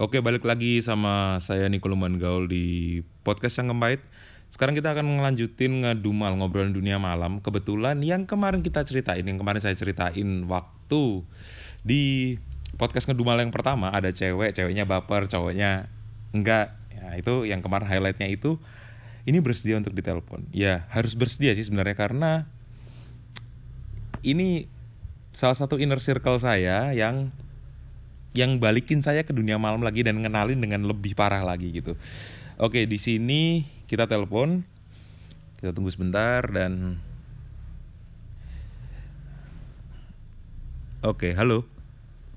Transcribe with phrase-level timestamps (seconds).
[0.00, 4.00] Oke, balik lagi sama saya Niko Lumban Gaul di podcast yang kembali.
[4.48, 7.36] Sekarang kita akan ngelanjutin ngedumal ngobrolin dunia malam.
[7.44, 11.20] Kebetulan yang kemarin kita ceritain, yang kemarin saya ceritain waktu
[11.84, 12.40] di
[12.80, 15.92] podcast ngedumal yang pertama ada cewek, ceweknya baper, cowoknya
[16.32, 16.80] enggak.
[16.96, 18.56] Ya, itu yang kemarin highlightnya itu
[19.28, 20.48] ini bersedia untuk ditelepon.
[20.48, 22.48] Ya, harus bersedia sih sebenarnya karena
[24.24, 24.64] ini
[25.36, 27.36] salah satu inner circle saya yang
[28.36, 31.98] yang balikin saya ke dunia malam lagi dan ngenalin dengan lebih parah lagi gitu.
[32.60, 34.62] Oke, di sini kita telepon.
[35.60, 36.96] Kita tunggu sebentar dan
[41.00, 41.64] Oke, halo.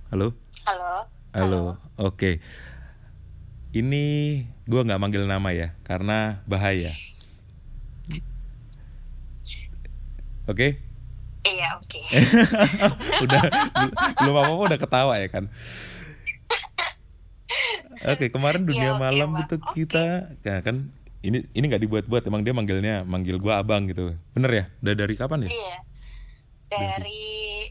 [0.08, 0.32] Halo.
[0.64, 0.94] Halo.
[1.36, 1.64] Halo.
[2.00, 2.40] Oke.
[3.76, 4.04] Ini
[4.64, 6.96] gua nggak manggil nama ya, karena bahaya.
[8.08, 8.24] Oke.
[10.48, 10.93] Oke.
[13.26, 13.42] udah
[13.72, 15.46] bel- belum apa apa udah ketawa ya kan
[18.04, 19.44] oke kemarin dunia Iya, oke, malam Bang.
[19.44, 19.72] itu Oke.
[19.78, 20.04] kita
[20.42, 20.90] ya kan
[21.22, 25.16] ini ini nggak dibuat-buat emang dia manggilnya manggil gua abang gitu bener ya udah dari
[25.16, 25.78] kapan ya Iya.
[26.68, 27.22] Dari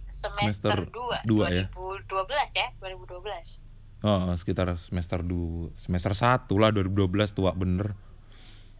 [0.06, 1.66] Semester semester 2, dua ya?
[1.74, 2.06] 2012
[2.54, 3.58] ya, 2012.
[4.02, 5.42] oh sekitar semester du
[5.76, 7.98] semester satu lah 2012 tua bener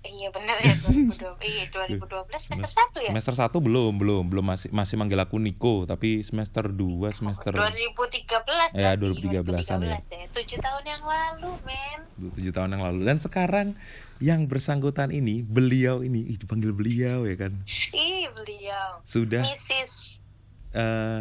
[0.03, 1.39] Iya bener ya 2012.
[1.47, 3.11] iya 2012 semester 1 ya?
[3.11, 6.78] semester satu belum belum belum masih masih manggil aku Niko tapi semester 2
[7.12, 9.98] semester 2013 Ya, berarti, 2013-an ya.
[10.03, 12.00] 7 tahun yang lalu, men.
[12.34, 13.69] tujuh tahun yang lalu dan sekarang
[14.19, 17.53] yang bersangkutan ini beliau ini ih, dipanggil beliau ya kan
[17.91, 18.98] Ih, beliau.
[19.03, 20.19] sudah Mrs.
[20.73, 21.20] eh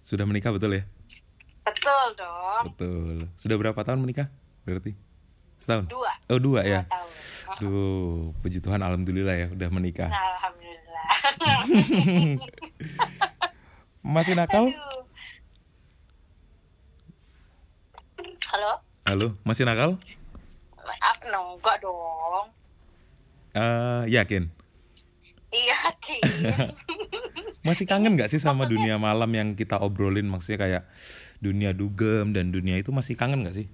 [0.00, 0.82] sudah menikah betul ya
[1.62, 2.62] Betul dong.
[2.68, 4.28] betul sudah berapa tahun menikah
[4.62, 4.92] berarti
[5.58, 6.12] setahun Dua.
[6.28, 7.03] oh dua Dua ya tahun.
[7.56, 11.08] Duh, puji Tuhan alhamdulillah ya udah menikah Alhamdulillah.
[14.06, 15.02] masih nakal Aduh.
[18.46, 18.72] Halo?
[19.04, 19.96] halo masih nakal
[20.84, 22.46] Ah, no, enggak dong.
[23.52, 24.48] eh yakin
[25.48, 26.18] Iya, Ki.
[27.66, 30.82] masih kangen nggak sih sama Maksudnya- dunia malam yang kita obrolin maksudnya kayak
[31.38, 33.66] dunia dugem dan dunia itu masih kangen nggak sih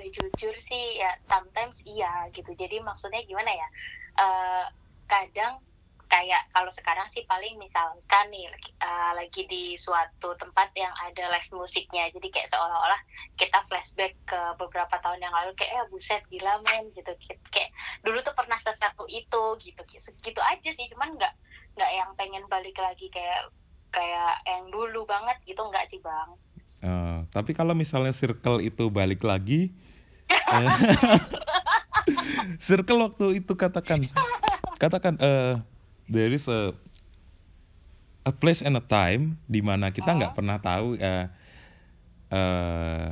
[0.00, 2.56] boleh jujur sih ya sometimes iya gitu.
[2.56, 3.68] Jadi maksudnya gimana ya?
[4.16, 4.64] Eh,
[5.04, 5.60] kadang
[6.08, 8.48] kayak kalau sekarang sih paling misalkan nih
[8.80, 12.08] eh, lagi di suatu tempat yang ada live musiknya.
[12.16, 12.96] Jadi kayak seolah-olah
[13.36, 17.12] kita flashback ke beberapa tahun yang lalu kayak eh buset gila men gitu.
[17.52, 19.82] Kayak- dulu tuh pernah sesuatu itu gitu.
[20.24, 20.88] Gitu aja sih.
[20.96, 21.34] Cuman nggak
[21.76, 23.52] nggak yang pengen balik lagi kayak
[23.92, 26.32] kayak yang dulu banget gitu nggak sih bang?
[26.80, 29.68] Eh, tapi kalau misalnya circle itu balik lagi,
[32.66, 34.06] circle waktu itu katakan,
[34.76, 35.54] katakan, eh,
[36.10, 36.74] there is a
[38.26, 40.98] a place and a time di mana kita nggak pernah tahu.
[41.00, 41.26] Eh,
[42.30, 43.08] eh,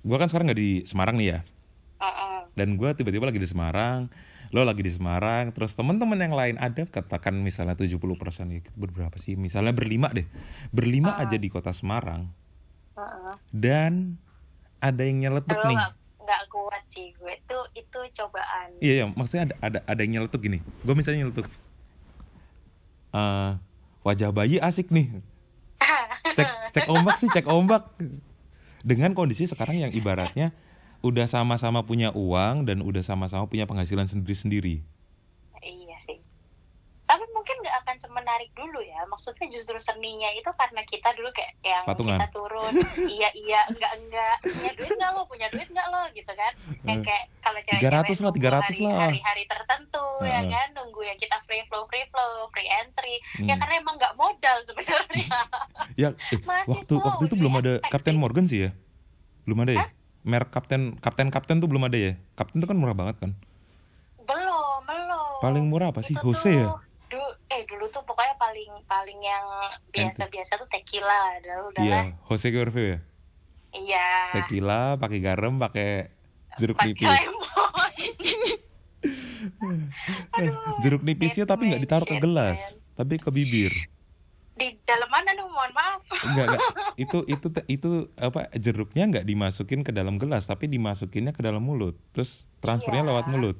[0.00, 1.40] gua kan sekarang nggak di Semarang nih ya,
[2.00, 2.48] Mm-mm.
[2.56, 4.08] dan gua tiba-tiba lagi di Semarang,
[4.54, 8.00] lo lagi di Semarang, terus teman-teman yang lain ada katakan misalnya 70%
[8.50, 9.36] ya berberapa sih?
[9.36, 10.26] Misalnya berlima deh,
[10.72, 12.30] berlima aja di kota Semarang
[12.96, 13.34] Mm-mm.
[13.52, 14.16] dan
[14.80, 15.99] ada yang nyeletuk nih.
[16.30, 18.70] Nggak kuat sih gue itu itu cobaan.
[18.78, 20.62] Iya, iya, maksudnya ada ada ada yang nyeletuk gini.
[20.86, 21.50] Gue misalnya nyeletuk.
[23.10, 23.50] eh
[24.06, 25.10] wajah bayi asik nih.
[26.38, 27.90] Cek cek ombak sih, cek ombak.
[28.86, 30.54] Dengan kondisi sekarang yang ibaratnya
[31.02, 34.86] udah sama-sama punya uang dan udah sama-sama punya penghasilan sendiri-sendiri.
[35.58, 36.22] iya sih.
[37.10, 37.76] Tapi mungkin nggak
[38.30, 39.00] akan semenarik dulu ya.
[39.06, 42.14] Maksudnya justru seninya itu karena kita dulu kayak yang Patungan.
[42.16, 42.72] kita turun,
[43.16, 46.52] iya iya enggak enggak punya duit nggak lo, punya duit nggak lo gitu kan?
[46.80, 47.74] Kayak Eh, kayak kalau 300
[48.06, 48.98] cewek lah, 300 lah.
[49.02, 50.48] Hari-hari tertentu ya Heeh.
[50.48, 53.16] kan, nunggu yang kita free flow free flow, free entry.
[53.40, 53.60] Ya Hmm.
[53.60, 55.26] karena emang nggak modal sebenarnya.
[55.98, 56.38] Ya, eh,
[56.70, 57.90] waktu waktu itu belum ada efektif.
[57.90, 58.70] Kapten Morgan sih ya.
[59.42, 59.86] Belum ada ya?
[60.22, 62.12] Merek Kapten Kapten Kapten tuh belum ada ya.
[62.32, 63.32] Kapten itu kan murah banget kan.
[64.20, 65.32] belum belum.
[65.40, 66.14] Paling murah apa sih?
[66.14, 66.68] Itu Jose ya?
[66.68, 66.89] tuh, Dulu,
[67.50, 69.46] eh dulu tuh pokoknya paling paling yang
[69.88, 71.82] biasa-biasa tuh tequila dulu udah.
[71.82, 72.98] Iya, Jose Cuervo ya.
[73.70, 74.08] Iya.
[74.32, 76.10] tequila pakai garam pakai
[76.56, 77.22] jeruk Pakai nipis.
[80.32, 82.96] Aduh, jeruk nipisnya tapi nggak ditaruh ke gelas man.
[82.96, 83.72] tapi ke bibir
[84.52, 86.00] Di dalam mana nih mohon maaf.
[86.22, 86.62] enggak enggak
[87.02, 91.96] itu itu itu apa jeruknya nggak dimasukin ke dalam gelas tapi dimasukinnya ke dalam mulut
[92.12, 93.08] terus transfernya Iya.
[93.08, 93.56] lewat mulut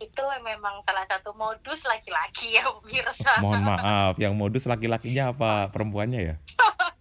[0.00, 3.38] Itu memang salah satu modus laki-laki ya pemirsa.
[3.44, 6.36] mohon maaf yang modus laki-lakinya apa perempuannya ya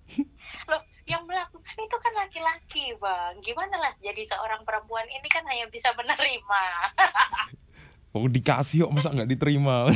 [0.69, 3.33] Loh, yang melakukan itu kan laki-laki bang.
[3.39, 6.63] Gimana lah jadi seorang perempuan ini kan hanya bisa menerima.
[8.13, 9.89] oh dikasih kok masa nggak diterima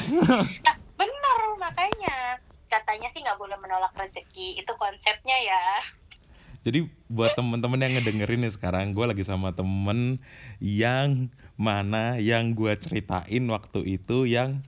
[0.62, 2.38] Nah, bener makanya
[2.70, 5.66] katanya sih nggak boleh menolak rezeki itu konsepnya ya
[6.64, 10.24] Jadi buat temen-temen yang ngedengerin nih sekarang, gue lagi sama temen
[10.64, 11.28] yang
[11.60, 14.64] mana yang gue ceritain waktu itu yang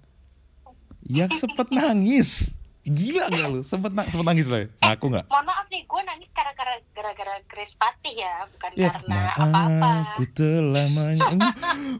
[1.07, 2.51] yang sempet nangis.
[2.85, 3.59] Gila gak lu?
[3.65, 4.61] Sempet, na sempet nangis loh.
[4.77, 5.25] Aku gak?
[5.25, 9.91] Mohon maaf nih, gue nangis gara-gara gara-gara Grace Patih ya, bukan Ya, karena apa-apa.
[10.13, 11.49] aku telah menyanyi.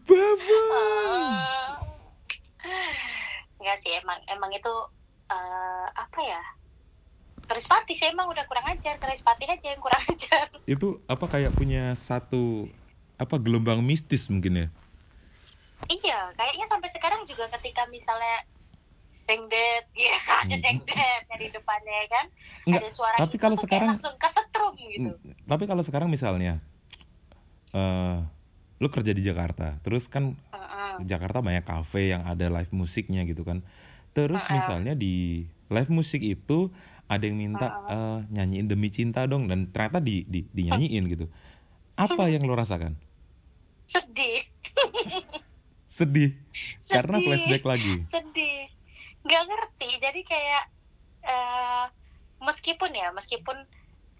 [0.05, 0.63] Baba.
[3.57, 4.73] Enggak sih, emang emang itu
[5.25, 6.41] eh, apa ya?
[7.45, 10.49] Patih sih emang udah kurang ajar, Grace Patih aja yang kurang ajar.
[10.65, 12.67] Itu apa kayak punya satu
[13.15, 14.67] apa gelombang mistis mungkin ya?
[15.85, 18.41] Iya, kayaknya sampai sekarang juga ketika misalnya
[19.25, 22.25] dengdet, ya ada dengdet di depannya ya kan,
[22.65, 25.11] Enggak, ada suara tapi itu kalau sekarang- langsung kesetrum gitu.
[25.13, 26.61] Mm, Tapi kalau sekarang misalnya
[27.71, 28.17] eh
[28.75, 30.93] lu kerja di Jakarta, terus kan Heeh.
[31.05, 33.61] Jakarta banyak kafe yang ada live musiknya gitu kan.
[34.11, 36.71] Terus misalnya di live musik itu
[37.05, 41.25] ada yang minta eh, nyanyiin demi cinta dong dan ternyata di, di dinyanyiin gitu.
[41.95, 42.97] Apa yang lo rasakan?
[43.85, 44.41] Sedih,
[45.87, 46.35] Sedih.
[46.85, 47.25] Karena Sedih.
[47.25, 47.95] flashback lagi.
[48.07, 48.67] sedih.
[49.21, 50.63] Nggak ngerti, jadi kayak
[51.23, 51.85] eh
[52.37, 53.57] meskipun ya, meskipun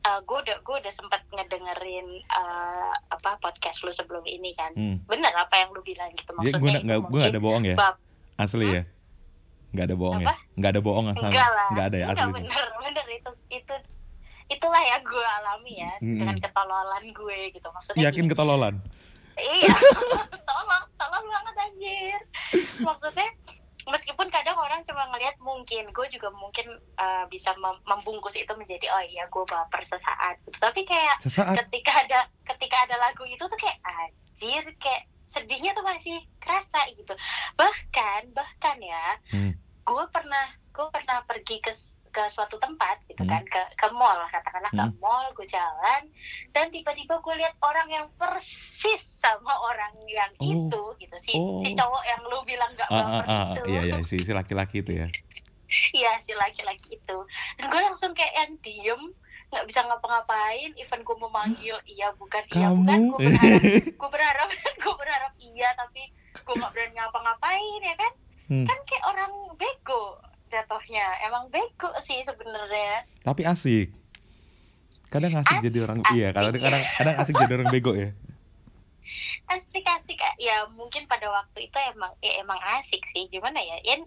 [0.01, 4.71] eh, gue udah gue udah sempat ngedengerin eh, apa podcast lu sebelum ini kan.
[4.71, 4.97] Hmm.
[5.03, 6.61] Bener apa yang lu bilang gitu Ya, maksudnya.
[6.61, 7.75] gue itu nggak gue ada bohong ya.
[7.75, 7.95] bab
[8.35, 8.83] Asli ya.
[9.75, 10.25] Nggak ada bohong ya.
[10.25, 10.35] Apa?
[10.55, 11.27] Nggak ada bohong asal.
[11.27, 12.31] enggak Nggak ada ya enggak asli.
[12.31, 12.35] sih.
[12.39, 13.75] bener bener itu itu
[14.47, 16.19] itulah yang gue alami ya Mm-mm.
[16.21, 18.75] dengan ketololan gue gitu maksudnya Yakin gini, ketololan?
[19.35, 19.73] iya
[20.47, 22.19] tolong tolong banget anjir
[22.79, 23.27] maksudnya
[23.85, 28.85] meskipun kadang orang cuma ngelihat mungkin gue juga mungkin uh, bisa mem- membungkus itu menjadi
[28.87, 31.57] oh iya gue baper sesaat tapi kayak Sesaat.
[31.59, 37.11] ketika ada ketika ada lagu itu tuh kayak anjir kayak sedihnya tuh masih kerasa gitu
[37.55, 39.51] bahkan bahkan ya Hmm.
[39.85, 41.71] Gue pernah gue pernah pergi ke
[42.09, 43.29] ke suatu tempat gitu Hmm.
[43.29, 44.95] kan ke ke mall lah katakanlah ke Hmm.
[44.97, 46.01] mall gue jalan
[46.49, 50.47] dan tiba-tiba gue lihat orang yang persis sama orang yang Oh.
[50.47, 51.59] itu gitu si Oh.
[51.59, 54.31] si cowok yang lu bilang gak Ah, ah, baper ah, itu iya iya si si
[54.31, 55.07] laki-laki itu ya.
[55.93, 57.17] iya si laki-laki itu
[57.53, 59.01] dan gue langsung kayak yang diem
[59.45, 63.11] nggak bisa ngapa-ngapain even gue mau manggil iya bukan iya bukan Kamu?
[63.11, 63.61] gue berharap
[63.99, 64.47] gue berharap
[64.81, 66.01] gue berharap iya tapi
[66.33, 68.13] gue nggak berani ngapa-ngapain ya kan
[68.45, 68.65] Hmm.
[68.69, 70.21] kan kayak orang bego
[70.53, 73.89] jatuhnya emang bego sih sebenarnya Tapi asik.
[75.09, 76.61] Kadang asik jadi orang iya, kadang asik.
[76.61, 78.09] kadang kadang asik jadi orang bego ya.
[79.45, 84.01] asik-asik ya mungkin pada waktu itu emang ya emang asik sih gimana ya ya,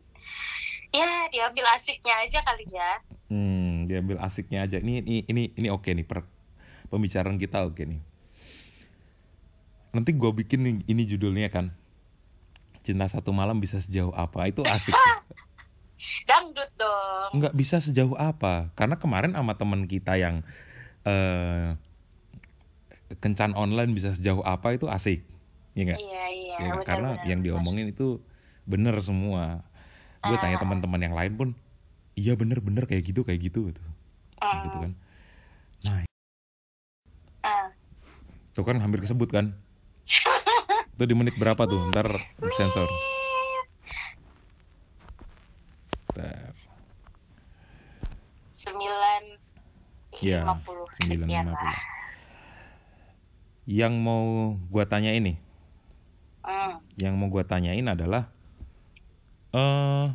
[0.91, 2.99] ya diambil asiknya aja kali ya
[3.29, 4.81] Hmm, diambil asiknya aja.
[4.81, 6.25] Ini ini ini ini oke nih per
[6.89, 8.01] pembicaraan kita oke nih.
[9.93, 11.73] Nanti gue bikin ini judulnya kan.
[12.89, 14.49] Cinta satu malam bisa sejauh apa?
[14.49, 14.97] Itu asik.
[16.31, 18.73] dangdut dong Nggak bisa sejauh apa?
[18.73, 20.41] Karena kemarin sama teman kita yang
[21.05, 21.77] eh
[23.21, 25.21] kencan online bisa sejauh apa itu asik.
[25.77, 26.01] Iya nggak?
[26.01, 28.25] iya iya Ya, karena benar, yang diomongin itu
[28.65, 29.69] bener semua.
[30.25, 30.63] Gue tanya Ah.
[30.65, 31.49] teman-teman yang lain pun,
[32.17, 33.83] iya bener-bener kayak gitu kayak gitu gitu,
[34.41, 34.93] Hmm, gitu kan.
[35.85, 35.97] Nah,
[37.45, 37.69] ah.
[38.57, 39.53] tuh kan hampir kesebut kan.
[40.99, 41.79] Itu di menit berapa tuh?
[41.95, 42.11] Ntar
[42.59, 42.91] sensor.
[46.11, 46.51] Ntar.
[48.59, 49.23] sembilan
[50.19, 51.63] Ya, lima puluh sembilan sekian lima lah.
[51.63, 51.79] puluh.
[53.71, 54.27] Yang mau
[54.67, 55.39] gua tanya ini,
[56.43, 56.83] Hmm.
[56.99, 58.27] yang mau gua tanyain adalah
[59.55, 60.11] eh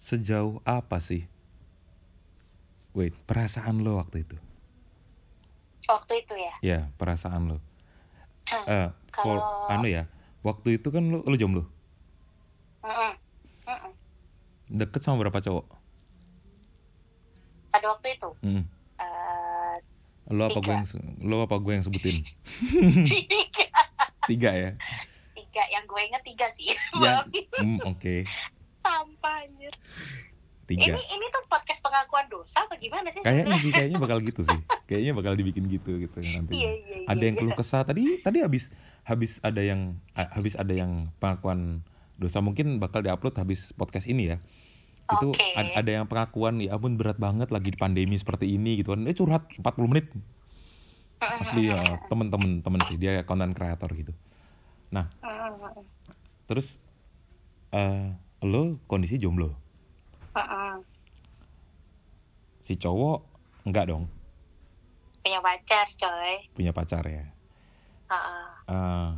[0.00, 1.28] sejauh apa sih?
[2.96, 4.40] Wait, perasaan lo waktu itu?
[5.84, 7.60] waktu itu ya Ya, perasaan lo.
[8.46, 10.06] Eh, for- Kalau- anu ya,
[10.40, 11.66] waktu itu kan lo, lo jomblo.
[12.80, 13.12] Mm-mm.
[13.64, 13.92] Mm-mm.
[14.68, 15.66] Deket sama berapa cowok?
[17.68, 18.64] pada waktu itu Hmm.
[18.96, 19.76] eh,
[20.26, 20.64] Lo apa Tiga.
[20.64, 20.86] gue yang
[21.20, 22.16] lo apa gue yang sebutin?
[23.04, 23.66] tiga
[24.24, 24.70] Tiga ya.
[25.32, 27.20] tiga yang gue inget tiga sih Ya.
[27.60, 28.24] Hmm, oke.
[28.80, 29.74] sampah anjir
[30.66, 30.98] Tiga.
[30.98, 34.58] ini ini tuh podcast pengakuan dosa apa gimana sih Kayaknya sih, kayaknya bakal gitu sih.
[34.90, 36.58] Kayaknya bakal dibikin gitu gitu nanti.
[36.58, 37.42] Iya, iya, iya, ada yang iya.
[37.42, 38.74] keluh kesah tadi tadi habis
[39.06, 41.86] habis ada yang ha- habis ada yang pengakuan
[42.18, 44.38] dosa mungkin bakal diupload habis podcast ini ya.
[45.06, 49.06] Itu ada yang pengakuan ya ampun berat banget lagi di pandemi seperti ini gitu kan.
[49.06, 50.10] Dia curhat 40 menit.
[51.22, 54.12] Asli ya, temen-temen temen sih dia content creator gitu.
[54.90, 55.08] Nah,
[56.50, 56.82] terus
[57.70, 59.65] eh lo kondisi jomblo.
[62.66, 63.22] Si cowok
[63.62, 64.10] enggak dong,
[65.22, 67.24] punya pacar coy punya pacar ya.
[68.06, 68.46] Heeh.
[68.66, 69.10] Eh,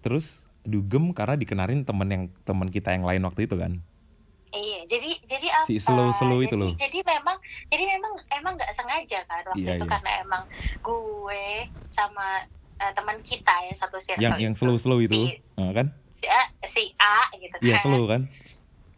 [0.00, 3.78] terus dugem karena dikenarin temen yang teman kita yang lain waktu itu kan
[4.48, 5.68] Iya, jadi jadi apa?
[5.68, 6.72] Si slow-slow itu Jadi- loh.
[6.72, 7.36] Jadi memang
[7.68, 9.92] jadi memang emang nggak sengaja kan waktu Iya, itu iya.
[9.92, 10.42] karena emang
[10.80, 11.44] gue
[11.90, 12.48] sama
[12.78, 15.92] eh, teman kita yang satu circle yang yang itu, slow slow itu si, Ah, kan
[16.16, 17.82] si A, si A gitu iya kan.
[17.84, 18.20] slow kan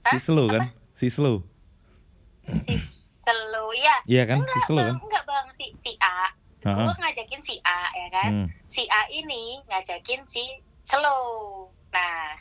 [0.07, 0.62] si slow kan
[0.95, 1.43] si slow
[2.61, 2.75] Si
[3.23, 3.97] slow ya.
[4.04, 6.19] iya kan si Enggak bang, kan enggak bang si si A.
[6.61, 6.97] Ah, Gue ah.
[6.99, 8.30] ngajakin si A ya kan.
[8.30, 8.47] Hmm.
[8.66, 10.45] Si A ini ngajakin si
[10.85, 11.23] slow.
[11.90, 12.37] Nah,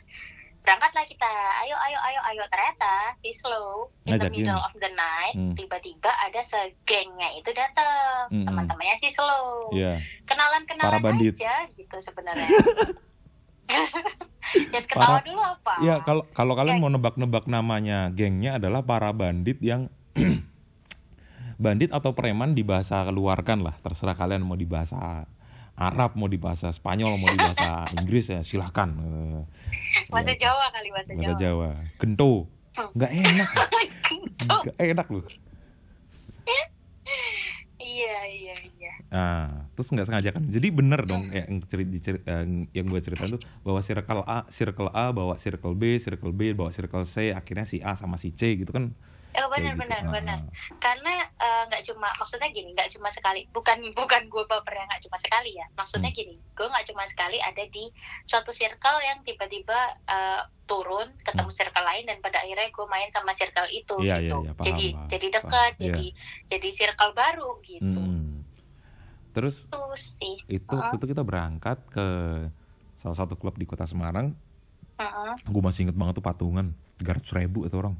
[0.60, 1.30] berangkatlah kita.
[1.58, 2.42] Ayo, ayo, ayo, ayo.
[2.46, 5.54] Ternyata si slow in the middle of the night Hmm.
[5.54, 8.28] tiba-tiba ada segengnya itu datang.
[8.28, 8.46] Hmm, hmm.
[8.46, 9.70] Teman-temannya si slow.
[10.26, 11.34] Kenalan-kenalan Para bandit.
[11.34, 12.44] aja gitu sebenarnya.
[14.50, 15.74] Jangan ketawa Para- dulu apa?
[15.78, 16.82] Iya, kalau kalau kalian Ya.
[16.82, 19.86] mau nebak-nebak namanya gengnya adalah para bandit yang
[21.62, 25.28] bandit atau preman di bahasa keluarkan lah, terserah kalian mau di bahasa
[25.76, 28.88] Arab, mau di bahasa Spanyol, mau di bahasa Inggris ya silahkan.
[28.96, 29.40] Eh,
[30.12, 31.40] bahasa ya, Jawa kali bahasa, bahasa Jawa.
[31.40, 31.70] Jawa.
[32.00, 32.32] Gento,
[32.96, 33.50] nggak enak,
[34.64, 35.24] nggak enak loh.
[37.80, 38.92] Iya, iya, iya.
[39.08, 40.44] Nah, terus nggak sengaja kan.
[40.52, 44.44] Jadi bener dong ya, yang cerit, dicerit- yang, yang gue ceritain tuh bahwa circle A,
[44.52, 48.36] circle A bawa circle B, circle B bawa circle C, akhirnya si A sama si
[48.36, 48.92] C gitu kan.
[49.32, 49.80] Oh benar gitu.
[49.80, 50.38] benar benar.
[50.38, 50.50] ah.
[50.76, 53.46] Karena eh, nggak cuma maksudnya gini, nggak cuma sekali.
[53.48, 55.66] Bukan bukan gue baper yang nggak cuma sekali ya.
[55.72, 56.18] Maksudnya Hmm.
[56.18, 57.84] gini, gue nggak cuma sekali ada di
[58.24, 63.30] suatu circle yang tiba-tiba eh, turun ketemu circle lain dan pada akhirnya gue main sama
[63.32, 64.04] circle itu Hmm.
[64.04, 64.36] Iya, gitu.
[64.36, 65.34] iya, iya, paham, jadi paham, jadi paham.
[65.36, 65.84] dekat, Iya.
[65.84, 66.06] jadi
[66.48, 68.00] jadi circle baru gitu.
[68.02, 68.42] Hmm.
[69.30, 70.36] Terus Itu sih.
[70.48, 70.90] itu Heeh.
[70.92, 72.06] itu kita berangkat ke
[72.96, 74.34] salah satu klub di kota Semarang.
[74.96, 75.32] Heeh.
[75.46, 76.66] Gue masih inget banget tuh patungan,
[76.98, 77.94] tiga ribu itu orang.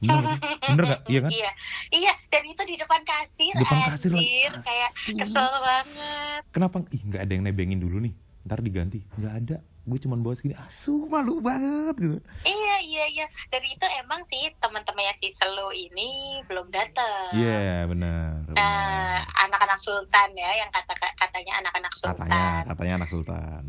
[0.00, 0.36] Bener?
[0.60, 1.00] Bener gak?
[1.06, 1.30] Iya kan?
[1.30, 1.50] Iya,
[1.90, 2.12] iya.
[2.28, 4.52] Dan itu di depan kasir, Depan kasir anjir.
[4.60, 6.42] kayak kesel banget.
[6.50, 6.82] Kenapa?
[6.90, 8.14] Ih nggak ada yang nebengin dulu nih.
[8.44, 9.00] Ntar diganti.
[9.16, 9.56] Nggak ada.
[9.84, 10.56] Gue cuman bawa segini.
[10.56, 12.16] Asu malu banget gitu.
[12.42, 13.26] Iya iya iya.
[13.48, 17.32] Dan itu emang sih teman-temannya si Selo ini belum datang.
[17.32, 18.48] Iya benar.
[18.48, 19.20] Nah, benar.
[19.44, 22.16] anak-anak Sultan ya, yang kata katanya anak-anak Sultan.
[22.24, 23.62] Katanya, katanya anak sultan.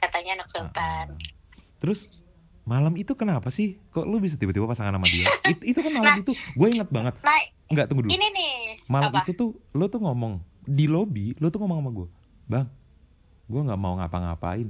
[0.00, 1.06] Katanya anak Sultan.
[1.14, 1.38] Ah.
[1.80, 2.00] Terus
[2.70, 3.82] malam itu kenapa sih?
[3.90, 5.26] Kok lu bisa tiba-tiba pasangan sama dia?
[5.50, 6.22] It- itu kan malam Nah.
[6.22, 7.14] itu, gue ingat banget.
[7.18, 8.10] Nah, Enggak tunggu dulu.
[8.10, 8.54] ini nih.
[8.86, 9.22] Malam apa?
[9.24, 12.08] itu tuh lo tuh ngomong di lobi, lo tuh ngomong sama gue,
[12.46, 12.66] bang,
[13.44, 14.68] gue nggak mau ngapa-ngapain,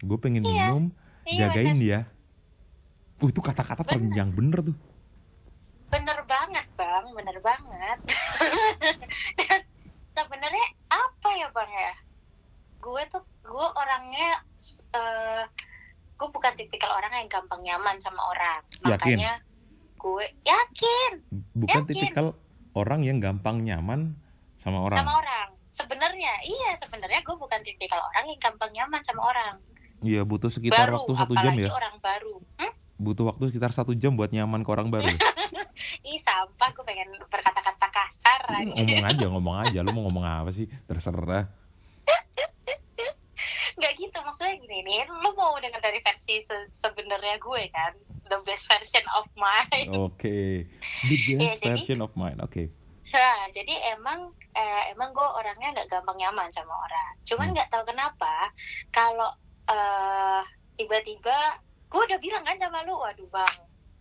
[0.00, 0.84] gue pengen Iya, minum,
[1.24, 1.82] Iya, jagain bener.
[1.82, 1.98] dia.
[3.16, 4.76] Uh, itu kata-kata terenjang bener tuh.
[5.86, 7.06] Bener banget, Bang.
[7.12, 7.98] Bener banget.
[9.40, 9.60] Dan
[10.12, 11.94] sebenarnya apa ya, Bang ya?
[12.78, 14.30] Gue tuh gue orangnya
[14.92, 15.42] eh
[16.14, 18.60] gue bukan tipikal orang yang gampang nyaman sama orang.
[18.80, 19.18] Yakin?
[19.18, 19.32] Makanya
[19.94, 21.12] gue yakin
[21.56, 21.88] Bukan Yakin.
[21.88, 22.26] tipikal
[22.76, 24.14] orang yang gampang nyaman
[24.60, 24.98] sama orang.
[25.00, 25.48] sama orang.
[25.74, 29.54] Sebenarnya iya sebenarnya gue bukan tipikal orang yang gampang nyaman sama orang.
[30.04, 31.70] Iya butuh sekitar baru waktu satu jam ya.
[31.72, 32.34] orang baru.
[32.60, 32.72] Hmm?
[32.94, 35.10] Butuh waktu sekitar satu jam buat nyaman ke orang baru.
[36.06, 38.86] Ih sampah gue pengen berkata-kata kasar anjir.
[38.86, 39.78] ngomong aja, ngomong aja.
[39.82, 40.70] Lu mau ngomong apa sih?
[40.86, 41.48] Terserah.
[43.74, 47.92] nggak gitu maksudnya gini nih lu mau dengar dari versi se- sebenarnya gue kan
[48.24, 50.64] the best version of mine Oke.
[51.04, 52.40] The best Iya, jadi- version of mine.
[52.40, 52.72] Oke.
[53.06, 57.54] nah jadi emang eh, emang gue orangnya nggak gampang nyaman sama orang cuman Hmm.
[57.54, 58.34] nggak tahu kenapa
[58.90, 59.30] kalau
[59.66, 60.42] eh,
[60.74, 61.36] tiba-tiba
[61.86, 63.54] gue udah bilang kan sama lu waduh bang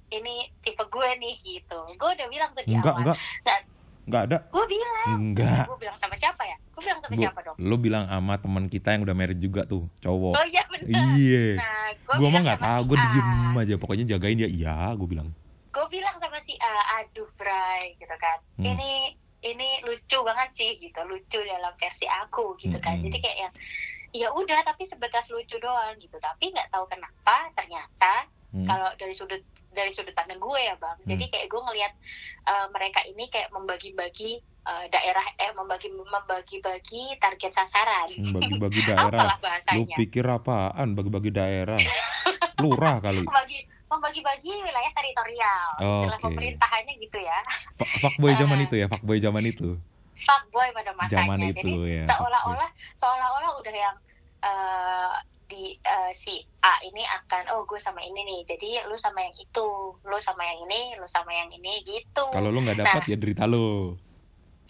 [0.10, 3.60] ini tipe gue nih gitu gue udah bilang tuh di Enggak, awal enggak.
[4.04, 4.24] Nggak.
[4.24, 4.38] Enggak ada.
[4.50, 5.64] gue bilang Enggak.
[5.66, 8.66] gue bilang sama siapa ya gue bilang sama Gua- siapa dong Lu bilang sama teman
[8.68, 10.34] kita yang udah married juga tuh, cowok.
[10.34, 11.46] oh iya benar Iya.
[11.56, 13.76] nah gue Gua mah nggak tahu, gue diem aja.
[13.78, 14.50] Pokoknya jagain dia.
[14.50, 15.30] Iya, gue bilang.
[15.70, 18.66] gue bilang sama si A, aduh Bray gitu kan, Hmm.
[18.68, 23.06] ini ini lucu banget sih gitu, lucu dalam versi aku gitu kan, Mm-mm.
[23.06, 23.54] jadi kayak yang
[24.14, 28.64] ya udah tapi sebatas lucu doang gitu, tapi nggak tahu kenapa ternyata Hmm.
[28.64, 29.42] kalau dari sudut
[29.74, 31.94] dari sudut pandang gue ya bang, jadi kayak gue ngelihat
[32.44, 39.36] eh, mereka ini kayak membagi-bagi eh, daerah eh membagi membagi-bagi target sasaran, Bagi-bagi daerah.
[39.72, 41.82] Lu pikir apaan bagi-bagi daerah?
[42.58, 43.26] Lurah kali.
[43.28, 46.26] membagi membagi-bagi wilayah teritorial, istilah Oke.
[46.26, 47.40] pemerintahannya gitu ya.
[47.76, 49.78] Fuck- Fuckboy zaman itu ya, fuckboy zaman itu.
[50.16, 51.14] fuckboy pada masanya.
[51.20, 52.06] Zaman itu Jadi ya.
[52.08, 53.96] seolah-olah seolah-olah udah yang
[54.42, 55.14] eh,
[55.54, 58.42] di eh, si A ini akan oh gue sama ini nih.
[58.50, 59.70] Jadi lu sama yang itu,
[60.02, 62.26] lu sama yang ini, lu sama yang ini gitu.
[62.34, 63.94] Kalau lu nggak dapat ya derita lu.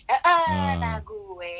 [0.03, 0.75] Eh, eh, Ah.
[0.75, 1.55] Nah gue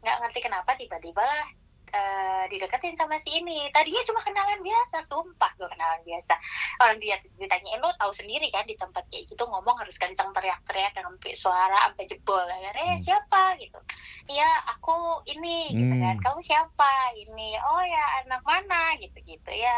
[0.00, 1.46] nggak ngerti kenapa tiba-tiba lah
[1.88, 6.34] eh, dideketin sama si ini tadinya cuma kenalan biasa sumpah gue kenalan biasa
[6.80, 10.94] orang dia ditanyain lo tahu sendiri kan di tempat kayak gitu ngomong harus kencang teriak-teriak
[10.94, 13.02] sampai suara sampai jebol ya kan eh Hmm.
[13.02, 13.78] siapa gitu
[14.26, 14.94] iya aku
[15.28, 16.02] ini gitu Hmm.
[16.02, 19.76] kan kamu siapa ini oh ya anak mana gitu gitu ya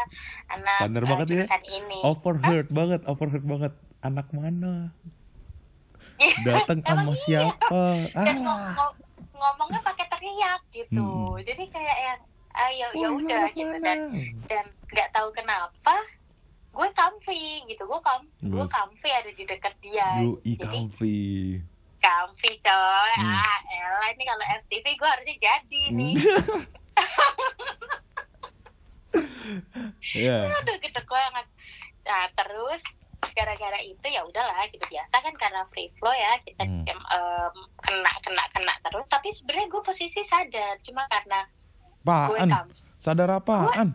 [0.49, 1.45] anak Standar eh, banget ya.
[1.67, 3.73] ini Overheard banget, overheard banget.
[3.99, 4.95] Anak mana?
[6.15, 7.19] Iya, Datang sama iya.
[7.19, 7.67] siapa?
[8.15, 8.95] Ah.
[9.39, 11.39] Ngo- ngomongnya pakai teriak gitu Hmm.
[11.41, 12.19] jadi kayak yang
[12.51, 13.79] ah, ya ya Oh, udah anak gitu mana?
[13.81, 13.99] dan
[14.45, 15.95] dan nggak tahu kenapa
[16.69, 21.19] gue comfy gitu gue kam gue comfy ada di dekat dia Yoi, jadi comfy.
[21.97, 23.31] comfy coy Hmm.
[23.33, 26.13] ah elah ini kalau FTV gue harusnya jadi nih
[30.15, 30.37] Iya.
[30.53, 31.45] aduh gede banget
[32.01, 32.81] nah terus
[33.29, 36.83] gara-gara itu ya udahlah gitu biasa kan karena free flow ya kita Hmm.
[36.83, 41.43] em, kena kena kena terus tapi sebenarnya gue posisi sadar cuma karena
[41.99, 42.49] gue Apaan?
[42.49, 43.89] kam Sadar apaan?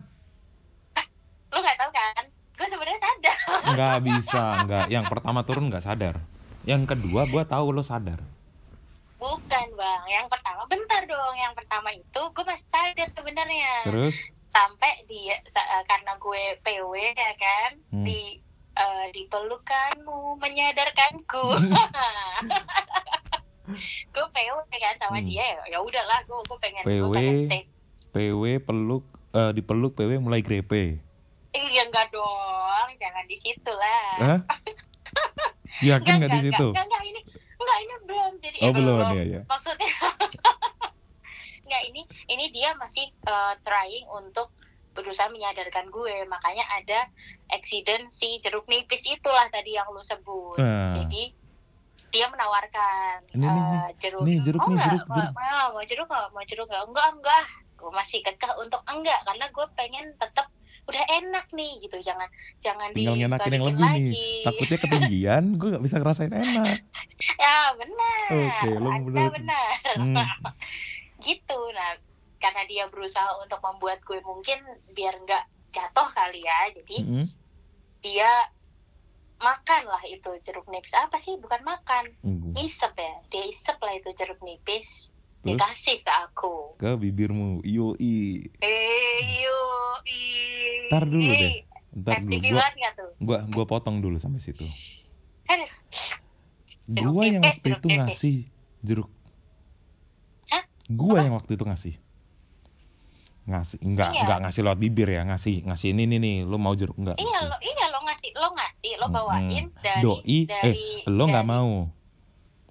[1.47, 2.23] lu nggak tahu kan
[2.55, 4.85] gue sebenarnya sadar Nggak bisa, nggak.
[4.87, 6.15] Yang pertama turun nggak sadar.
[6.63, 8.19] Yang kedua, gua tahu lo sadar.
[9.15, 14.13] bukan bang yang pertama bentar dong yang pertama itu gue masih sadar sebenarnya Terus?
[14.47, 18.05] sampai dia eh, karena gue PW ya kan Hmm.
[18.05, 18.37] di
[18.75, 21.45] eh, dipelukanmu menyadarkanku
[24.07, 25.25] gue PW kan sama Hmm.
[25.25, 27.11] dia ya udahlah gue gue pengen PW.
[27.11, 27.61] pengen stay
[28.11, 29.03] PW peluk,
[29.33, 31.01] eh, dipeluk PW mulai grepe.
[31.51, 34.39] iya enggak dong jangan di situ lah Hah?
[35.87, 36.67] Yakin nggak di situ?
[36.69, 37.19] enggak, enggak, ini
[37.55, 39.41] enggak ini belum jadi Oh eh, belum ya ya.
[39.45, 39.87] maksudnya
[41.65, 44.51] enggak ini ini dia masih eh, trying untuk
[44.95, 46.15] berusaha menyadarkan gue.
[46.25, 46.99] Makanya ada
[47.51, 50.57] accident si jeruk nipis itulah tadi yang lu sebut.
[50.57, 51.03] Nah.
[51.03, 51.35] jadi
[52.15, 54.23] dia menawarkan Ini, eh, jeruk.
[54.23, 55.33] Nih, jeruk mau nih, nggak jeruk, mau, jeruk.
[55.35, 57.45] mau, mau jeruk nggak mau jeruk nggak enggak enggak.
[57.75, 60.47] Gue masih kekeh untuk enggak karena gue pengen tetap
[60.85, 61.97] udah enak nih gitu.
[61.99, 62.29] Jangan
[62.63, 64.09] jangan Tinggal ngenakin yang lebih lagi.
[64.15, 64.43] Nih.
[64.47, 66.77] Takutnya ketinggian, gue nggak bisa ngerasain enak.
[67.43, 68.27] ya benar.
[68.31, 69.29] Oke, lo anda bener.
[69.35, 69.71] benar.
[69.99, 70.15] Hmm.
[71.27, 71.59] gitu.
[71.75, 74.59] Nah karena dia berusaha untuk membuat gue mungkin
[74.91, 77.25] biar nggak jatuh kali ya jadi Mm-mm.
[77.99, 78.31] dia
[79.35, 82.55] makan lah itu jeruk nipis apa sih bukan makan Mm.
[82.55, 85.11] ngisep ya dia isep lah itu jeruk nipis
[85.43, 85.61] Terus?
[85.61, 88.49] dikasih ke aku Ke bibirmu, yoi.
[88.59, 89.59] eh yo
[90.89, 91.53] Ntar dulu deh.
[91.95, 92.67] Ntar dulu, gua,
[93.19, 94.65] gua, gua potong dulu sampai situ.
[95.45, 95.71] aduh
[96.85, 98.37] Gua yang waktu itu ngasih
[98.81, 99.09] jeruk.
[100.49, 100.63] Hah?
[100.87, 101.25] Gua Apa?
[101.25, 101.93] yang waktu itu ngasih.
[103.45, 104.21] Ngasih, enggak, Iya.
[104.21, 107.13] enggak ngasih lewat bibir ya, ngasih, ngasih ini nih nih, lo mau jeruk enggak?
[107.15, 109.79] iya lo iya lo ngasih lo ngasih lo bawain Mm-mm.
[109.79, 111.73] dari Doi, dari eh, lo nggak mau.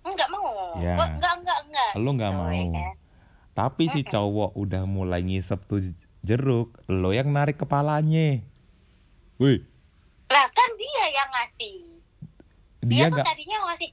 [0.02, 0.50] Enggak mau.
[0.76, 0.94] Ya.
[0.94, 1.90] Gua enggak enggak enggak.
[1.94, 2.50] Lo nggak Gitu, mau.
[2.50, 2.94] ya kan?
[3.54, 5.78] Tapi si cowok udah mulai ngisep tuh
[6.20, 8.42] jeruk, lo yang narik kepalanya.
[9.36, 9.62] Wih,
[10.26, 11.74] Lah kan dia yang ngasih.
[12.82, 13.90] Dia, dia tuh nggak, tadinya ngasih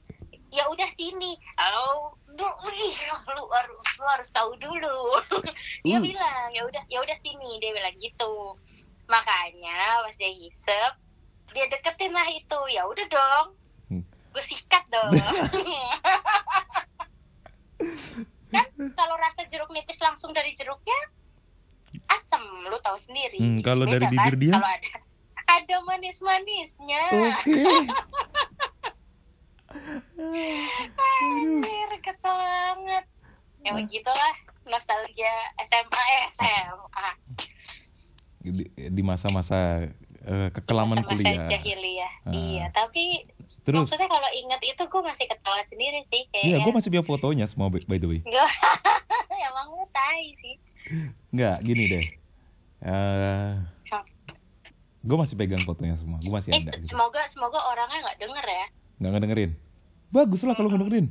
[0.50, 1.32] ya udah sini.
[1.54, 2.10] Oh,
[2.42, 2.94] lu, ih,
[3.30, 4.98] lu harus lu harus tahu dulu.
[5.86, 6.02] dia Uh.
[6.02, 8.58] bilang ya udah ya udah sini dia bilang gitu.
[9.06, 10.92] Makanya pas dia hisep
[11.52, 13.46] dia deketin lah itu ya udah dong.
[13.88, 14.02] Hmm.
[14.30, 15.12] Gue sikat dong.
[18.52, 20.98] kan kalau rasa jeruk nipis langsung dari jeruknya
[22.08, 24.40] asem lu tahu sendiri Hmm, kalau dari Beda bibir kan?
[24.40, 24.52] dia?
[24.54, 24.90] kalau ada
[25.50, 27.64] ada manis-manisnya Oke.
[30.92, 33.04] anjir kesel banget
[33.72, 37.08] ya begitulah nostalgia SMA eh SMA
[38.42, 39.86] di, di masa-masa
[40.20, 41.46] eh, kekelaman masa-masa kuliah.
[41.48, 42.32] jahiliyah Ah.
[42.32, 43.26] iya tapi
[43.62, 47.04] Terus, maksudnya kalau inget itu gue masih ketawa sendiri sih iya, kayaknya gue masih punya
[47.04, 48.20] fotonya semua by, the way.
[49.48, 50.54] Emang lu tai sih
[51.30, 52.04] Enggak, gini deh.
[52.82, 53.52] Eh,
[55.00, 56.18] gue masih pegang fotonya semua.
[56.20, 56.74] Gue masih Eh, ada.
[56.74, 56.90] Gitu.
[56.90, 58.66] semoga semoga orangnya nggak denger ya
[58.98, 59.50] Nggak ngedengerin.
[60.10, 61.06] Bagus lah kalau ngedengerin.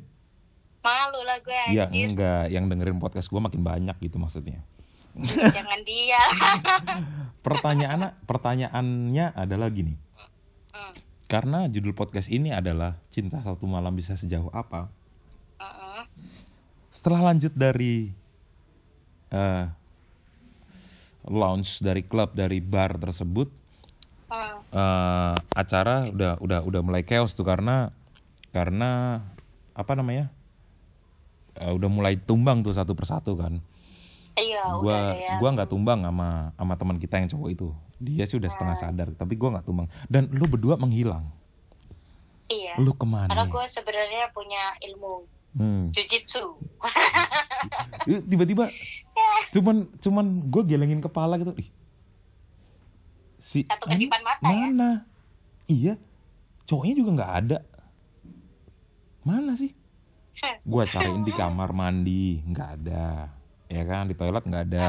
[0.82, 4.62] Malu lah gue Ya anjir enggak, yang dengerin podcast gue makin banyak gitu maksudnya.
[5.56, 6.22] jangan dia
[7.46, 9.98] Pertanyaan pertanyaannya adalah gini.
[10.72, 10.94] Hmm,
[11.26, 14.88] Karena judul podcast ini adalah Cinta Satu Malam Bisa Sejauh Apa.
[15.58, 16.04] uh-uh.
[16.90, 18.14] Setelah lanjut dari
[19.30, 19.66] eh
[21.24, 23.48] launch dari klub dari bar tersebut,
[24.32, 27.92] Hmm, eh, acara udah udah udah mulai chaos tuh karena
[28.56, 29.20] karena
[29.76, 30.32] apa namanya
[31.60, 33.60] Eh, udah mulai tumbang tuh satu persatu kan.
[34.32, 35.34] Iya gua udah ya.
[35.44, 37.68] gua nggak tumbang sama sama teman kita yang cowok itu.
[38.00, 39.92] Dia sih udah setengah sadar tapi gua nggak tumbang.
[40.08, 41.28] Dan lu berdua menghilang.
[42.48, 42.80] Iya.
[42.80, 45.28] Lu ke mana karena gue sebenarnya punya ilmu.
[45.52, 45.92] Hmm.
[45.92, 46.56] jujitsu
[48.32, 49.52] tiba-tiba ya.
[49.52, 51.52] cuman cuman gue gelengin kepala gitu.
[51.60, 51.68] Ih.
[53.36, 54.72] Si Satu kedipan mata ya?
[54.72, 54.90] mana?
[55.68, 56.00] Iya.
[56.64, 57.60] Cowoknya juga nggak ada.
[59.28, 59.76] Mana sih
[60.62, 62.42] gue cariin di kamar mandi.
[62.46, 63.30] Nggak ada.
[63.70, 64.10] Ya kan?
[64.10, 64.88] Di toilet nggak ada.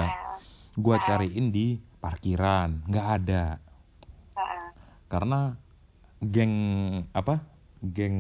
[0.77, 2.89] Gue cariin di parkiran.
[2.89, 3.45] Nggak ada.
[5.09, 5.53] Karena
[6.25, 6.55] geng
[7.13, 7.45] apa?
[7.83, 8.17] Geng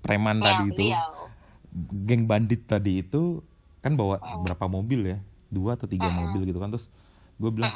[0.00, 0.86] preman tadi itu
[2.08, 3.44] geng bandit tadi itu
[3.84, 5.18] kan bawa berapa mobil ya?
[5.52, 6.74] Dua atau tiga mobil gitu kan.
[6.74, 6.86] Terus
[7.36, 7.70] gue bilang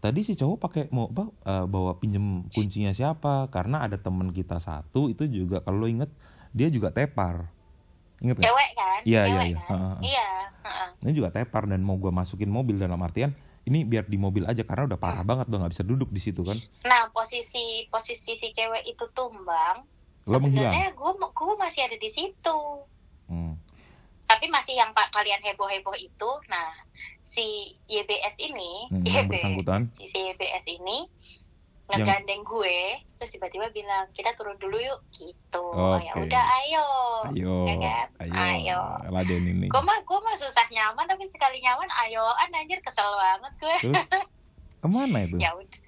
[0.00, 3.52] tadi si cowok pakai mau apa eh, bawa pinjem kuncinya siapa?
[3.52, 6.08] Karena ada temen kita satu itu juga kalau inget
[6.50, 7.46] dia juga tepar
[8.20, 8.44] inget gak?
[8.44, 9.00] Cewek kan?
[9.02, 9.58] Iya, iya, iya.
[9.64, 9.80] kan?
[9.80, 9.96] Ha.
[10.00, 10.28] Iya.
[11.00, 13.32] ini juga tepar dan mau gue masukin mobil dalam artian
[13.62, 16.40] ini biar di mobil aja karena udah parah banget udah nggak bisa duduk di situ
[16.40, 19.84] kan Nah, posisi posisi si cewek itu tumbang.
[20.28, 22.58] lo menghilang Sebenarnya gue gue masih ada di situ.
[23.26, 23.56] Hmm.
[24.26, 26.30] Tapi masih yang pak kalian heboh-heboh itu.
[26.46, 26.70] Nah,
[27.24, 31.08] si YBS ini, Hmm, bersangkutan si, YBS ini
[31.92, 32.78] ngegandeng gue,
[33.14, 35.64] terus tiba-tiba bilang kita turun dulu yuk, gitu.
[35.66, 36.02] Oke.
[36.02, 36.86] Ya udah, ayo.
[37.28, 38.06] ayo Ya kan?
[38.22, 38.78] ayo, Ayo.
[39.08, 43.52] laden ini Gue mah gue mah susah nyaman, tapi sekali nyaman, ayoan anjir kesel banget
[43.56, 43.76] gue.
[43.82, 44.06] terus
[44.80, 45.80] ke mana itu ya udah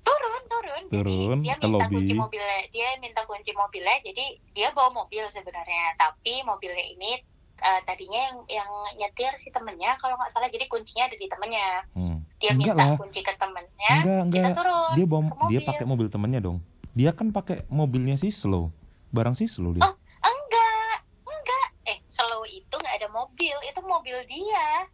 [0.00, 1.94] turun turun Turun, jadi dia minta lobi.
[1.94, 7.20] kunci mobilnya dia minta kunci mobilnya jadi dia bawa mobil sebenarnya tapi mobilnya ini
[7.54, 11.68] eh, tadinya yang yang nyetir si temennya kalau nggak salah jadi kuncinya ada di temennya
[11.92, 12.17] Hmm.
[12.38, 12.96] Dia Enggak minta lah.
[12.96, 14.56] kunci ke temennya enggak kita enggak.
[14.56, 15.48] turun dia bawa mobil.
[15.50, 16.58] dia pakai mobil temennya dong.
[16.94, 18.70] Dia kan pakai mobilnya si slow
[19.10, 19.82] barang si slow dia.
[19.82, 19.94] Oh.
[20.20, 20.98] enggak.
[21.24, 21.66] Enggak.
[21.84, 23.56] Eh slow itu nggak ada mobil.
[23.64, 24.86] Itu mobil dia.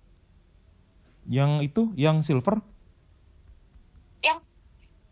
[1.25, 1.83] Yang itu?
[1.95, 2.61] Yang silver?
[4.21, 4.39] Yang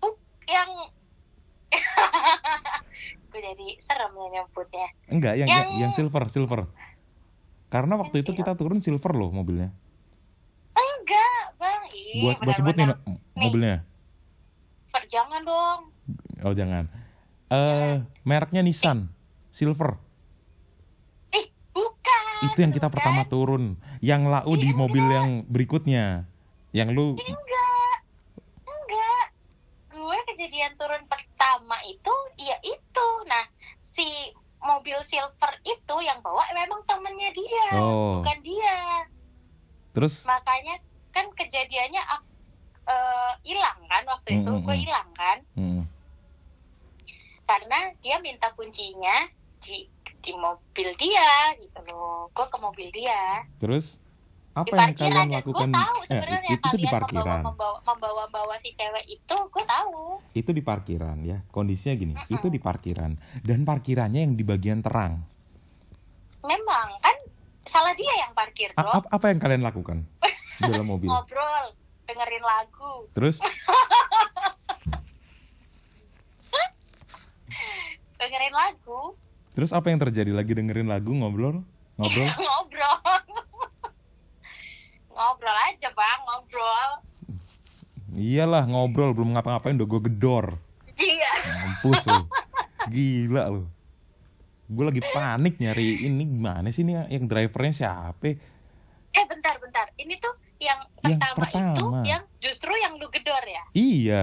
[0.01, 0.15] uh,
[0.45, 0.69] yang
[3.33, 4.87] gue jadi serem ya nyebutnya.
[5.09, 6.61] Enggak yang Yang- yang, silver silver.
[7.69, 9.73] Karena waktu Yang itu kita turun silver loh mobilnya
[11.03, 11.83] enggak bang.
[11.91, 12.87] Ih, gua gua sebut nih.
[13.35, 13.77] mobilnya.
[14.89, 15.81] Fer, jangan dong.
[16.47, 16.87] Oh jangan.
[17.51, 19.11] Eh mereknya Nissan
[19.51, 19.99] silver.
[21.35, 22.49] Eh, bukan.
[22.49, 22.97] itu yang kita bukan.
[22.97, 23.77] pertama turun.
[23.99, 26.25] Yang lau di Iya, mobil yang berikutnya.
[26.73, 27.97] Yang lu Enggak.
[28.65, 29.27] Enggak.
[29.93, 33.09] Gue kejadian turun pertama itu, ya itu.
[33.29, 33.45] Nah,
[33.93, 38.23] si mobil silver itu yang bawa memang temennya dia, oh.
[38.23, 38.79] bukan dia.
[39.93, 40.25] terus?
[40.25, 40.81] Makanya
[41.13, 42.29] kan kejadiannya ak-
[42.85, 45.83] eh, hilang kan waktu itu, Mm, mm, gue hilang kan, hmm,
[47.45, 49.29] karena dia minta kuncinya
[49.61, 49.87] di
[50.19, 52.31] di mobil dia gitu loh.
[52.31, 53.45] Gue ke mobil dia.
[53.59, 53.99] terus
[54.53, 55.69] apa di yang kalian dan lakukan?
[55.71, 59.37] gue tahu Eh, sebenarnya itu di kalian membawa parkiran membawa membawa bawa si cewek itu
[59.49, 60.21] gue tahu.
[60.33, 61.39] Itu di parkiran ya.
[61.49, 62.33] Kondisinya gini Mm-mm.
[62.33, 63.13] itu di parkiran.
[63.41, 65.23] Dan parkirannya yang di bagian terang.
[66.43, 67.17] Memang kan
[67.63, 70.03] salah dia yang parkir A- apa yang kalian lakukan
[70.63, 71.11] di dalam mobil.
[71.11, 71.75] Ngobrol
[72.07, 73.11] dengerin lagu.
[73.19, 73.37] Terus?
[78.23, 79.19] Dengerin lagu.
[79.59, 80.31] Terus apa yang terjadi?
[80.31, 81.67] Lagi dengerin lagu ngobrol?
[81.99, 82.31] Ngobrol?
[82.47, 82.97] Ngobrol.
[85.13, 86.91] Ngobrol aja bang ngobrol.
[88.15, 89.11] Iyalah ngobrol.
[89.13, 90.55] Belum ngapa-ngapain udah gue gedor.
[90.95, 91.33] Iya.
[91.51, 92.23] Mampus lu.
[92.95, 93.67] Gila lu.
[94.73, 96.97] Gue lagi panik nyari ini gimana sih ini?
[97.11, 98.39] Yang drivernya siapa?
[99.13, 99.91] Eh bentar bentar.
[100.01, 102.01] Ini tuh yang Yang pertama, itu pertama.
[102.07, 104.23] yang justru yang lu gedor ya iya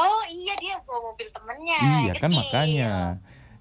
[0.00, 2.40] oh iya dia bawa mobil temennya iya kan kecil.
[2.40, 2.92] makanya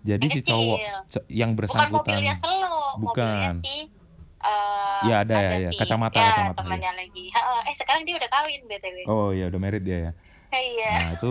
[0.08, 0.52] jadi Yang si kecil.
[0.56, 0.78] cowok
[1.12, 3.54] co- yang bukan bersangkutan mobilnya selo mobilnya Bukan.
[3.60, 3.76] si
[4.38, 5.70] eh, Iya, ada ya, ya.
[5.70, 7.26] si- Kacamata, ya, kacamata, temannya lagi
[7.68, 10.12] eh sekarang dia udah kawin btw oh iya udah merit dia ya
[10.56, 11.30] iya nah itu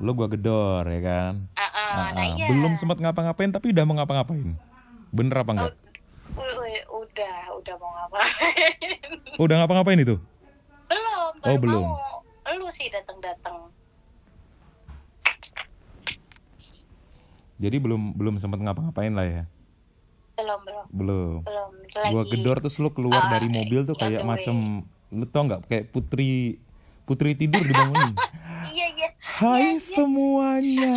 [0.00, 2.34] lu gua gedor ya kan Ah, ah, Ah, nah ah.
[2.34, 4.56] iya belum sempat ngapa-ngapain tapi udah mau ngapa-ngapain
[5.14, 5.74] bener apa enggak
[6.34, 7.94] udah udah mau
[8.34, 10.16] ngapain oh, udah ngapa-ngapain itu?
[10.90, 11.82] Belum Oh, belum.
[11.84, 12.22] mau.
[12.54, 13.72] Lu sih datang datang
[17.58, 19.42] jadi belum belum sempat ngapa-ngapain lah ya?
[20.34, 20.84] Belum belum.
[20.90, 21.38] Belum.
[21.46, 21.70] Belum.
[21.94, 24.82] Lagi gua gedor terus lu keluar Ah, dari mobil tuh kayak macem
[25.14, 26.58] lu tau nggak kayak putri
[27.06, 28.14] putri tidur dibangunin.
[28.74, 29.08] Iya iya.
[29.22, 29.78] Hai iya.
[29.78, 30.96] semuanya.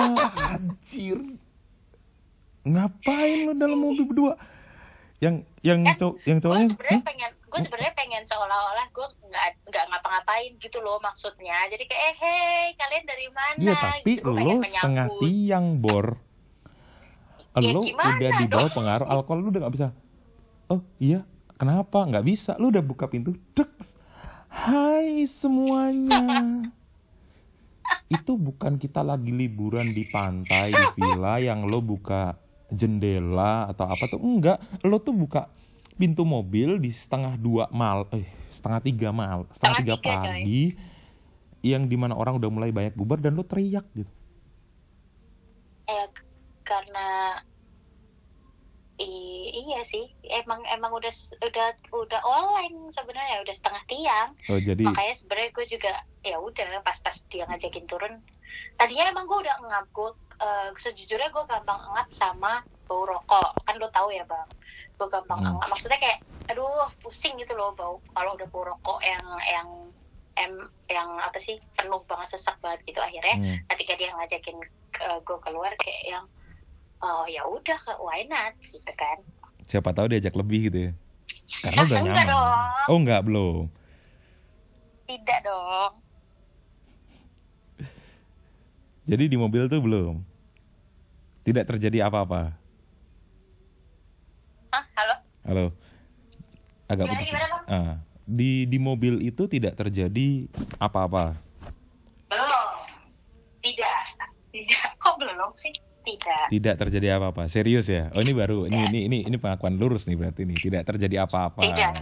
[0.58, 1.19] Anjir.
[2.65, 4.34] Ngapain lu dalam mobil berdua
[5.17, 7.10] yang yang Kan cow yang gue cowoknya sebenarnya hmm?
[7.10, 11.58] pengen gue sebenarnya pengen seolah-olah gue nggak nggak ngapa-ngapain gitu loh maksudnya.
[11.73, 13.58] Jadi kayak eh hey kalian dari mana?
[13.58, 14.30] Iya tapi gitu.
[14.30, 16.08] Gua pengen lo setengah tiang bor.
[17.58, 19.88] Ya, Lo gimana udah di bawah pengaruh alkohol lu udah nggak bisa.
[20.69, 21.25] Oh iya?
[21.58, 22.06] Kenapa?
[22.06, 22.51] Nggak bisa.
[22.62, 23.73] Lu udah buka pintu Dek.
[24.53, 26.21] Hai semuanya.
[28.13, 32.38] Itu bukan kita lagi liburan di pantai di villa yang lo buka
[32.71, 34.19] jendela atau apa tuh?
[34.19, 34.60] Enggak.
[34.84, 35.47] Lo tuh buka
[35.97, 40.13] pintu mobil di setengah dua mal eh setengah tiga mal setengah, Setengah tiga, tiga, coy.
[40.13, 40.63] pagi
[41.65, 44.12] yang di mana orang udah mulai banyak bubar dan lo teriak gitu.
[45.89, 46.08] Eh
[46.62, 47.39] karena
[48.97, 50.10] i- iya sih.
[50.23, 54.29] Emang emang udah udah udah online sebenarnya udah setengah tiang.
[54.49, 58.13] Oh jadi makanya sebenarnya gue juga ya udah pas-pas dia ngajakin turun.
[58.75, 63.57] Tadinya emang gue udah ngap gue eh, sejujurnya gue gampang ngap sama bau rokok.
[63.63, 64.45] Kan lo tahu ya bang.
[64.95, 65.57] Gue gampang Hmm.
[65.57, 65.69] ngap.
[65.69, 69.67] Maksudnya kayak aduh pusing gitu loh bau kalau udah bau rokok yang yang
[70.38, 70.53] em
[70.88, 72.97] yang apa sih penuh banget sesak banget gitu.
[72.97, 73.57] Akhirnya Hmm.
[73.73, 74.57] ketika dia ngajakin
[74.97, 76.25] gue keluar kayak yang
[76.99, 79.17] oh ya udah why not gitu kan.
[79.63, 80.91] Siapa tahu diajak lebih gitu ya.
[81.62, 82.27] Karena udah Ah, enggak nyaman.
[82.29, 82.60] dong.
[82.88, 83.63] oh enggak belum.
[85.05, 85.91] Tidak dong.
[89.07, 90.19] Jadi di mobil tuh belum?
[91.41, 92.51] Tidak terjadi apa-apa?
[94.69, 95.15] Ah halo?
[95.43, 95.65] Halo?
[96.86, 97.27] Agak Gimana, putus.
[97.27, 97.63] gimana, Bang?
[97.69, 101.39] Ah, di di mobil itu tidak terjadi apa-apa?
[102.27, 102.67] Belum.
[103.62, 104.03] Tidak.
[104.51, 104.88] Tidak.
[104.97, 105.71] Kok belum sih
[106.08, 106.46] tidak.
[106.48, 107.52] Tidak terjadi apa-apa.
[107.52, 108.08] Serius ya?
[108.15, 108.63] Oh ini baru.
[108.72, 108.89] Ini Tidak.
[108.96, 111.60] ini ini ini pengakuan lurus nih berarti ini tidak terjadi apa-apa.
[111.60, 111.93] Tidak.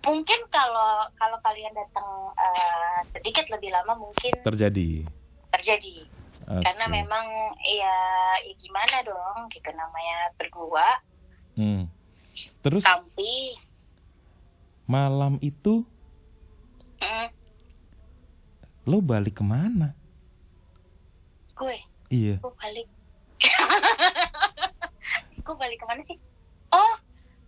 [0.00, 5.04] mungkin kalau kalau kalian datang eh, sedikit lebih lama mungkin terjadi.
[5.52, 6.08] terjadi.
[6.50, 6.66] Oke.
[6.66, 7.26] karena memang
[7.62, 7.96] ya,
[8.42, 10.88] ya gimana dong gitu namanya berdua.
[11.54, 11.86] Hmm.
[12.64, 12.82] terus?
[12.82, 13.54] Tapi
[14.88, 15.86] malam itu?
[16.98, 17.28] Mm,
[18.88, 19.94] lo balik ke mana?
[21.54, 22.34] Gue iya.
[22.38, 22.86] Gue balik?
[25.40, 26.20] Gue balik ke mana sih?
[26.70, 26.94] Oh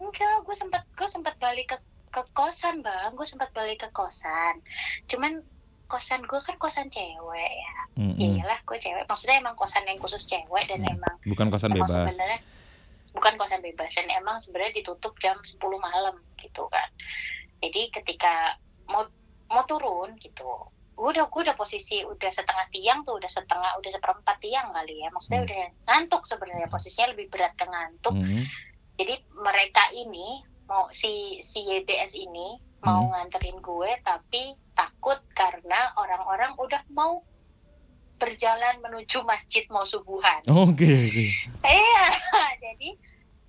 [0.03, 1.77] enggak gue sempat gue sempat balik ke
[2.11, 3.13] ke kosan bang.
[3.15, 4.59] Gue sempat balik ke kosan.
[5.07, 5.45] Cuman
[5.87, 7.75] kosan gue kan kosan cewek ya.
[8.01, 8.17] Mm-mm.
[8.17, 9.05] ya iyalah gue cewek.
[9.05, 10.97] Maksudnya emang kosan yang khusus cewek dan Hmm.
[10.97, 11.95] emang bukan kosan emang bebas.
[11.95, 12.41] sebenarnya
[13.13, 16.89] bukan kosan bebas dan emang sebenarnya ditutup jam 10 malam gitu kan.
[17.61, 18.57] Jadi ketika
[18.89, 19.05] mau
[19.53, 20.49] mau turun gitu
[20.95, 25.09] udah gue udah posisi udah setengah tiang tuh udah setengah udah seperempat tiang kali ya
[25.09, 25.49] maksudnya Hmm.
[25.49, 28.45] udah ngantuk sebenarnya posisinya lebih berat ke ngantuk Mm.
[28.95, 33.11] jadi mereka ini mau si si YBS ini mau Hmm.
[33.11, 37.25] nganterin gue tapi takut karena orang-orang udah mau
[38.17, 41.27] berjalan menuju masjid mau subuhan oke oke
[41.63, 42.05] Iya,
[42.65, 42.91] jadi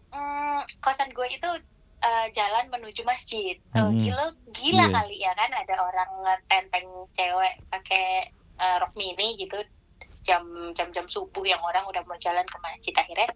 [0.09, 1.49] mm, kosan gue itu
[2.03, 3.55] eh, jalan menuju masjid.
[3.71, 3.97] Oh, Mm-mm.
[3.97, 4.93] gila, gila Iya.
[4.93, 8.05] kali ya kan ada orang ngetenteng cewek pakai
[8.53, 9.55] eh, rok mini gitu
[10.21, 13.27] jam jam jam subuh yang orang udah mau jalan ke masjid akhirnya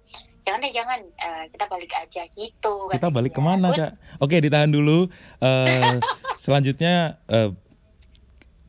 [0.42, 2.76] jangan deh jangan eh, kita balik aja gitu.
[2.88, 6.00] kita balik ke mana Gue- cak oke ditahan dulu Eh,
[6.40, 7.52] selanjutnya eh,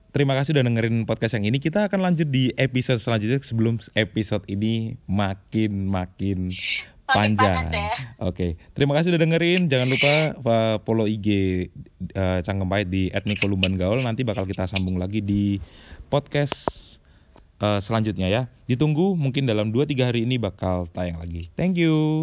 [0.09, 4.43] terima kasih udah dengerin podcast yang ini kita akan lanjut di episode selanjutnya sebelum episode
[4.47, 6.51] ini makin Makin
[7.16, 7.55] panjang.
[7.64, 7.92] panas ya.
[8.21, 8.47] oke.
[8.77, 9.61] Terima kasih udah dengerin.
[9.68, 10.12] Jangan lupa
[10.85, 11.29] follow IG
[12.12, 14.05] eh, Cangkem Pahit di @nikolumban gaul.
[14.05, 15.57] Nanti bakal kita sambung lagi di
[16.12, 16.57] podcast
[17.61, 18.42] eh, selanjutnya ya.
[18.68, 21.49] Ditunggu mungkin dalam 2-3 hari ini bakal tayang lagi.
[21.57, 21.94] Thank you